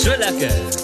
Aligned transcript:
So 0.00 0.16
lekker. 0.16 0.79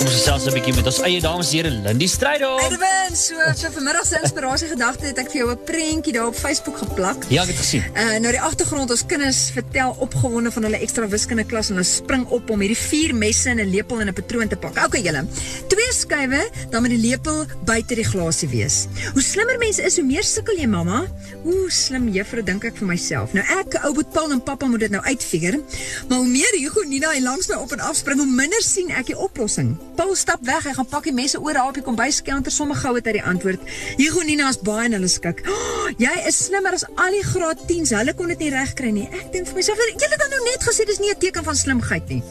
Ons 0.00 0.14
gesels 0.16 0.46
'n 0.48 0.54
bietjie 0.56 0.72
met 0.72 0.86
ons 0.88 0.98
eie 1.04 1.20
dames 1.20 1.48
en 1.50 1.56
here 1.58 1.70
Lindy 1.70 2.06
Strydom. 2.08 2.60
Edwin, 2.64 3.12
so 3.12 3.34
vir 3.36 3.72
vanmiddag 3.74 4.06
se 4.08 4.20
inspirasie 4.22 4.68
gedagte 4.70 5.04
het 5.04 5.18
ek 5.18 5.28
vir 5.28 5.38
jou 5.40 5.50
'n 5.52 5.64
prentjie 5.64 6.12
daar 6.12 6.26
op 6.26 6.34
Facebook 6.34 6.78
geplak. 6.78 7.26
Ja, 7.28 7.42
ek 7.42 7.48
het 7.48 7.58
gesien. 7.58 7.84
Uh 7.94 8.16
nou 8.18 8.32
die 8.32 8.40
agtergrond 8.40 8.90
ons 8.90 9.04
kinders 9.06 9.50
vertel 9.52 9.94
opgewonde 9.98 10.50
van 10.50 10.62
hulle 10.62 10.80
ekstra 10.80 11.06
wiskunde 11.06 11.44
klas 11.44 11.68
en 11.68 11.76
hulle 11.76 11.86
spring 11.86 12.24
op 12.28 12.50
om 12.50 12.60
hierdie 12.60 12.76
vier 12.76 13.14
messe 13.14 13.50
en 13.50 13.60
'n 13.60 13.68
lepel 13.68 14.00
en 14.00 14.08
'n 14.08 14.12
patroon 14.14 14.48
te 14.48 14.56
pak. 14.56 14.86
Okay 14.86 15.02
julle. 15.02 15.26
Twee 15.68 15.92
skuwe, 15.92 16.48
dan 16.70 16.80
moet 16.82 16.90
die 16.90 17.08
lepel 17.10 17.44
buite 17.64 17.94
die 17.94 18.04
glasie 18.04 18.48
wees. 18.48 18.86
Hoe 19.12 19.22
slimmer 19.22 19.58
mense 19.58 19.82
is, 19.82 19.96
hoe 19.96 20.04
meer 20.06 20.24
sukkel 20.24 20.56
jy 20.56 20.66
mamma. 20.66 21.04
Hoe 21.42 21.70
slim 21.70 22.08
juffrou 22.08 22.42
dink 22.42 22.64
ek 22.64 22.76
vir 22.76 22.86
myself. 22.86 23.32
Nou 23.32 23.44
ek, 23.44 23.84
ou 23.84 23.92
boet 23.92 24.12
Paul 24.12 24.32
en 24.32 24.42
pappa 24.42 24.66
moet 24.66 24.80
dit 24.80 24.90
nou 24.90 25.02
uitfigure. 25.04 25.60
Maar 26.08 26.18
hoe 26.18 26.26
meer 26.26 26.56
Hugo 26.58 26.82
Nina 26.82 27.12
en 27.12 27.22
langs 27.22 27.48
my 27.48 27.54
op 27.54 27.72
en 27.72 27.80
af 27.80 27.96
spring, 27.96 28.18
hoe 28.18 28.26
minder 28.26 28.62
sien 28.62 28.90
ek 28.90 29.06
die 29.06 29.18
oplossing. 29.18 29.76
Paul 30.00 30.14
stap 30.16 30.40
weg, 30.48 30.64
hy 30.64 30.72
gaan 30.72 30.86
pak 30.88 31.04
die 31.04 31.12
messe 31.12 31.36
oor 31.44 31.52
daar 31.52 31.66
op 31.68 31.76
die 31.76 31.84
kombuiscounter 31.84 32.52
sommer 32.54 32.78
gou 32.80 32.94
het 32.96 33.04
hy 33.10 33.18
die 33.18 33.24
antwoord. 33.32 33.66
Hugo 33.98 34.22
Nina 34.24 34.46
is 34.48 34.56
baie 34.64 34.86
in 34.88 34.96
hulle 34.96 35.10
skik. 35.12 35.42
Oh, 35.44 35.90
jy 36.00 36.14
is 36.30 36.38
slimmer 36.46 36.72
as 36.72 36.86
al 36.94 37.12
die 37.12 37.20
graad 37.26 37.60
10s. 37.68 37.92
Hulle 37.98 38.14
kon 38.16 38.32
dit 38.32 38.46
nie 38.46 38.48
regkry 38.54 38.94
nie. 38.96 39.04
Ek 39.12 39.28
dink 39.34 39.50
vir 39.50 39.60
myself, 39.60 39.84
jy 39.90 40.08
het 40.08 40.16
dan 40.24 40.32
nou 40.32 40.40
net 40.46 40.64
gesê 40.64 40.88
dis 40.88 41.02
nie 41.04 41.12
'n 41.12 41.20
teken 41.20 41.44
van 41.44 41.56
slimheid 41.64 42.08
nie. 42.08 42.22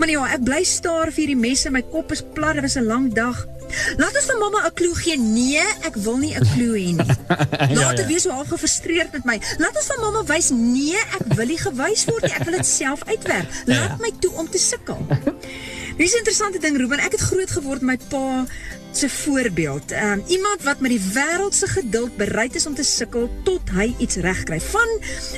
Maar 0.00 0.08
ja, 0.08 0.24
ek 0.38 0.42
bly 0.48 0.62
staar 0.64 1.12
vir 1.12 1.20
hierdie 1.26 1.36
messe. 1.36 1.68
My 1.70 1.82
kop 1.82 2.16
is 2.16 2.24
plat, 2.24 2.54
dit 2.54 2.64
was 2.64 2.80
'n 2.80 2.88
lang 2.88 3.12
dag. 3.12 3.44
Laat 4.00 4.16
ons 4.16 4.28
vir 4.30 4.38
mamma 4.40 4.64
'n 4.64 4.72
klou 4.72 4.94
gee. 4.96 5.16
Nee, 5.18 5.64
ek 5.84 5.96
wil 5.96 6.16
nie 6.16 6.32
'n 6.34 6.44
klou 6.54 6.72
hê 6.72 6.96
nie. 6.96 7.16
Laat 7.78 7.98
ja, 7.98 8.04
ja. 8.04 8.06
wees 8.06 8.22
so 8.22 8.30
half 8.30 8.48
gefrustreerd 8.48 9.12
met 9.12 9.24
my. 9.24 9.36
Laat 9.58 9.76
ons 9.76 9.88
vir 9.92 10.00
mamma 10.00 10.22
wys. 10.24 10.50
Nee, 10.50 10.96
ek 10.96 11.34
wil 11.36 11.46
nie 11.46 11.60
gewys 11.60 12.04
word 12.08 12.22
nie. 12.22 12.32
Ek 12.32 12.44
wil 12.48 12.56
dit 12.56 12.66
self 12.66 13.04
uitwerk. 13.04 13.48
Ja, 13.66 13.74
Laat 13.74 13.92
ja, 13.92 13.96
ja. 13.96 13.96
my 14.00 14.12
toe 14.20 14.32
om 14.32 14.48
te 14.48 14.58
sukkel. 14.58 14.98
Dis 15.98 16.12
'n 16.14 16.22
interessante 16.22 16.58
ding, 16.58 16.76
Ruben. 16.76 16.98
Ek 16.98 17.12
het 17.12 17.20
groot 17.20 17.50
geword 17.50 17.82
my 17.82 17.98
pa 18.08 18.46
se 18.92 19.08
voorbeeld. 19.08 19.92
Um, 19.92 20.22
iemand 20.26 20.62
wat 20.62 20.80
met 20.80 20.90
die 20.90 21.02
wêreld 21.14 21.54
se 21.54 21.66
geduld 21.66 22.16
bereid 22.16 22.54
is 22.54 22.66
om 22.66 22.74
te 22.74 22.82
sukkel 22.82 23.30
tot 23.42 23.70
hy 23.70 23.94
iets 23.98 24.16
regkry. 24.16 24.60
Van 24.60 24.88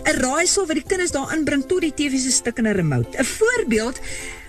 'n 0.04 0.20
raaisel 0.20 0.66
wat 0.66 0.76
die 0.76 0.84
kinders 0.86 1.10
daarin 1.10 1.44
bring 1.44 1.64
tot 1.66 1.80
die 1.80 1.94
TV 1.94 2.20
se 2.20 2.30
stuk 2.30 2.58
in 2.58 2.66
'n 2.66 2.76
remote. 2.76 3.18
'n 3.18 3.24
Voorbeeld 3.24 4.00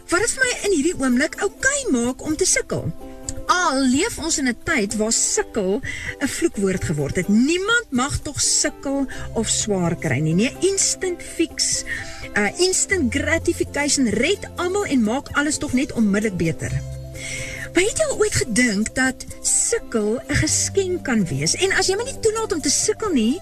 wat 0.09 0.19
dit 0.19 0.31
vir 0.31 0.43
my 0.43 0.53
in 0.67 0.75
hierdie 0.75 0.99
oomblik 0.99 1.35
oukei 1.41 1.81
okay 1.85 1.91
maak 1.91 2.21
om 2.21 2.35
te 2.35 2.45
sukkel. 2.45 2.91
Al 3.71 3.85
leef 3.87 4.17
ons 4.19 4.37
in 4.37 4.47
'n 4.51 4.57
tyd 4.67 4.95
waar 4.99 5.15
sukkel 5.15 5.79
'n 6.19 6.27
vloekwoord 6.27 6.83
geword 6.83 7.15
het. 7.15 7.27
Niemand 7.27 7.87
mag 7.89 8.19
tog 8.19 8.41
sukkel 8.41 9.07
of 9.33 9.47
swaar 9.47 9.95
kry 9.95 10.19
nie. 10.19 10.33
Nee, 10.33 10.55
instant 10.59 11.23
fix 11.23 11.83
uh, 12.35 12.59
instant 12.59 13.13
gratification 13.13 14.09
red 14.09 14.49
almal 14.55 14.85
en 14.85 15.03
maak 15.03 15.27
alles 15.31 15.57
tog 15.57 15.73
net 15.73 15.91
onmiddellik 15.91 16.37
beter. 16.37 16.71
Maar 17.73 17.83
het 17.83 17.97
jy 17.97 18.05
al 18.09 18.19
ooit 18.19 18.35
gedink 18.35 18.95
dat 18.95 19.25
sukkel 19.41 20.19
'n 20.27 20.35
geskenk 20.35 21.03
kan 21.03 21.25
wees? 21.25 21.55
En 21.55 21.71
as 21.71 21.87
jy 21.87 21.95
my 21.95 22.03
nie 22.03 22.19
toelaat 22.19 22.51
om 22.51 22.61
te 22.61 22.69
sukkel 22.69 23.11
nie, 23.13 23.39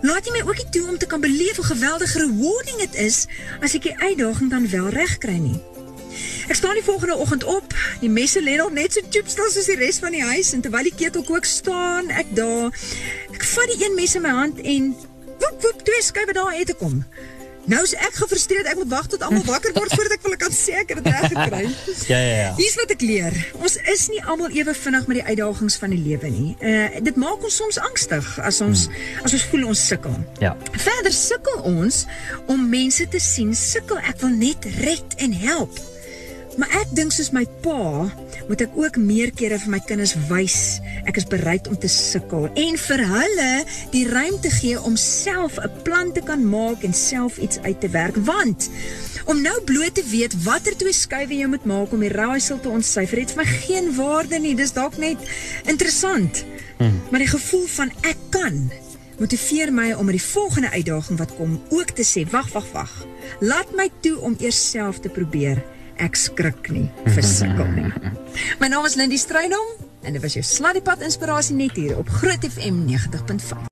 laat 0.00 0.24
jy 0.24 0.32
my 0.32 0.42
ook 0.48 0.56
nie 0.56 0.70
toe 0.70 0.88
om 0.88 0.98
te 0.98 1.06
kan 1.06 1.20
beleef 1.20 1.56
hoe 1.56 1.64
geweldig 1.64 2.12
rewarding 2.12 2.78
dit 2.78 2.94
is 2.94 3.26
as 3.60 3.74
ek 3.74 3.82
die 3.82 3.98
uitdaging 3.98 4.50
dan 4.50 4.70
wel 4.70 4.88
regkry 4.88 5.36
nie. 5.36 5.75
Ek 6.46 6.54
staan 6.54 6.74
die 6.78 6.84
volgende 6.86 7.16
oggend 7.16 7.44
op. 7.44 7.74
Die 8.00 8.10
messe 8.10 8.42
lê 8.42 8.56
nog 8.56 8.72
net 8.72 8.92
so 8.92 9.02
chipstel 9.10 9.50
soos 9.50 9.66
die 9.66 9.78
res 9.80 9.98
van 9.98 10.14
die 10.14 10.22
huis 10.22 10.52
en 10.54 10.62
terwyl 10.62 10.86
die 10.86 10.94
ketel 10.94 11.24
kook 11.26 11.44
staan 11.44 12.12
ek 12.14 12.30
daar. 12.38 12.70
Ek 13.34 13.46
vat 13.54 13.72
die 13.74 13.84
een 13.84 13.96
mes 13.98 14.14
in 14.14 14.22
my 14.22 14.34
hand 14.42 14.60
en 14.62 14.92
woep 15.40 15.64
woep 15.64 15.82
twee 15.82 16.02
skuwe 16.02 16.36
daar 16.36 16.54
uit 16.54 16.70
te 16.70 16.78
kom. 16.78 17.02
Nou 17.66 17.80
is 17.82 17.96
ek 17.98 18.14
gefrustreerd. 18.20 18.68
Ek 18.70 18.78
moet 18.78 18.90
wag 18.92 19.08
tot 19.10 19.24
almal 19.26 19.42
wakker 19.48 19.72
word 19.74 19.90
voordat 19.90 20.14
ek 20.14 20.26
hulle 20.28 20.38
kan 20.38 20.54
sê 20.54 20.76
ek 20.84 20.92
het 20.94 21.00
dit 21.02 21.08
reg 21.10 21.32
gekry. 21.32 21.62
ja 22.12 22.20
ja 22.22 22.36
ja. 22.44 22.52
Hier's 22.60 22.76
wat 22.78 22.94
ek 22.94 23.02
leer. 23.02 23.34
Ons 23.58 23.74
is 23.90 24.06
nie 24.12 24.22
almal 24.22 24.54
ewe 24.54 24.74
vinnig 24.84 25.08
met 25.10 25.18
die 25.18 25.26
uitdagings 25.32 25.78
van 25.82 25.96
die 25.96 26.00
lewe 26.04 26.30
nie. 26.30 26.52
Uh 26.62 27.02
dit 27.08 27.18
maak 27.18 27.42
ons 27.42 27.58
soms 27.58 27.80
angstig 27.88 28.30
as 28.38 28.62
ons 28.62 28.86
hmm. 28.86 29.26
as 29.26 29.34
ons 29.34 29.48
voel 29.50 29.66
ons 29.74 29.84
sukkel. 29.90 30.14
Ja. 30.44 30.54
Verder 30.78 31.14
sukkel 31.14 31.66
ons 31.72 32.04
om 32.46 32.62
mense 32.70 33.10
te 33.10 33.22
sien 33.22 33.50
sukkel. 33.58 33.98
Ek 34.06 34.22
wil 34.22 34.38
net 34.38 34.70
red 34.78 35.18
en 35.26 35.34
help. 35.42 35.82
Maar 36.56 36.72
ek 36.80 36.92
dink 36.96 37.12
soos 37.12 37.32
my 37.36 37.44
pa, 37.60 38.08
moet 38.48 38.62
ek 38.64 38.76
ook 38.78 38.96
meer 38.96 39.32
kere 39.36 39.58
vir 39.60 39.70
my 39.70 39.80
kinders 39.84 40.14
wys 40.30 40.80
ek 41.06 41.20
is 41.20 41.28
bereid 41.30 41.68
om 41.70 41.78
te 41.78 41.88
sukkel 41.90 42.48
en 42.58 42.78
vir 42.80 43.02
hulle 43.10 43.50
die 43.92 44.04
ruimte 44.08 44.50
gee 44.50 44.78
om 44.88 44.96
self 45.00 45.58
'n 45.62 45.82
plan 45.86 46.12
te 46.12 46.20
kan 46.20 46.42
maak 46.42 46.82
en 46.82 46.94
self 46.94 47.38
iets 47.38 47.58
uit 47.62 47.80
te 47.80 47.88
werk. 47.88 48.16
Want 48.16 48.70
om 49.24 49.42
nou 49.42 49.60
bloot 49.64 49.94
te 49.94 50.04
weet 50.10 50.42
watter 50.44 50.76
twee 50.76 50.92
skuwe 50.92 51.34
jy 51.34 51.46
moet 51.46 51.64
maak 51.64 51.92
om 51.92 52.00
die 52.00 52.12
raaisel 52.12 52.60
te 52.60 52.68
ontsyfer 52.68 53.18
het 53.18 53.30
vir 53.30 53.44
my 53.44 53.50
geen 53.50 53.94
waarde 53.94 54.38
nie. 54.38 54.54
Dis 54.54 54.72
dalk 54.72 54.96
net 54.96 55.18
interessant. 55.64 56.44
Hmm. 56.76 57.00
maar 57.10 57.20
die 57.20 57.32
gevoel 57.32 57.66
van 57.66 57.90
ek 58.02 58.16
kan 58.28 58.70
motiveer 59.18 59.72
my 59.72 59.92
om 59.92 60.04
met 60.04 60.18
die 60.18 60.28
volgende 60.32 60.70
uitdaging 60.70 61.18
wat 61.18 61.36
kom 61.36 61.62
ook 61.68 61.90
te 61.90 62.04
sê 62.04 62.30
wag 62.30 62.52
wag 62.52 62.72
wag. 62.72 63.06
Laat 63.40 63.72
my 63.72 63.88
toe 64.00 64.20
om 64.20 64.36
eers 64.38 64.70
self 64.70 65.00
te 65.00 65.08
probeer 65.08 65.64
ek 66.02 66.16
skrik 66.18 66.70
nie 66.74 66.86
vir 67.08 67.24
sukkel 67.24 67.68
nie. 67.76 67.90
My 68.60 68.68
naam 68.72 68.86
is 68.88 68.96
Lindy 69.00 69.18
Strydom 69.20 69.74
en 70.06 70.14
dit 70.14 70.22
was 70.22 70.36
jou 70.36 70.44
Sladdiepad 70.46 71.02
inspirasie 71.06 71.56
net 71.56 71.74
hier 71.78 71.96
op 71.98 72.10
Groot 72.20 72.44
FM 72.46 72.84
90.5. 72.88 73.56